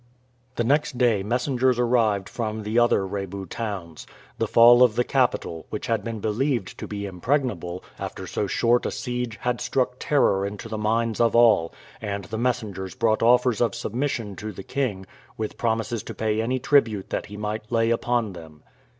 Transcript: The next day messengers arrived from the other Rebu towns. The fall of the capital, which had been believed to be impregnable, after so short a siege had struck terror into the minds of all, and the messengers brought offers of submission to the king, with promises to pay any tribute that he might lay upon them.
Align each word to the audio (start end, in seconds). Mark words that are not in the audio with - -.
The 0.55 0.63
next 0.63 0.97
day 0.97 1.21
messengers 1.21 1.77
arrived 1.77 2.27
from 2.27 2.63
the 2.63 2.79
other 2.79 3.05
Rebu 3.05 3.45
towns. 3.45 4.07
The 4.39 4.47
fall 4.47 4.81
of 4.81 4.95
the 4.95 5.03
capital, 5.03 5.67
which 5.69 5.85
had 5.85 6.03
been 6.03 6.19
believed 6.19 6.75
to 6.79 6.87
be 6.87 7.05
impregnable, 7.05 7.83
after 7.99 8.25
so 8.25 8.47
short 8.47 8.87
a 8.87 8.89
siege 8.89 9.37
had 9.41 9.61
struck 9.61 9.97
terror 9.99 10.43
into 10.43 10.67
the 10.67 10.75
minds 10.79 11.21
of 11.21 11.35
all, 11.35 11.71
and 12.01 12.23
the 12.25 12.39
messengers 12.39 12.95
brought 12.95 13.21
offers 13.21 13.61
of 13.61 13.75
submission 13.75 14.35
to 14.37 14.51
the 14.51 14.63
king, 14.63 15.05
with 15.37 15.59
promises 15.59 16.01
to 16.01 16.15
pay 16.15 16.41
any 16.41 16.57
tribute 16.57 17.11
that 17.11 17.27
he 17.27 17.37
might 17.37 17.71
lay 17.71 17.91
upon 17.91 18.33
them. 18.33 18.63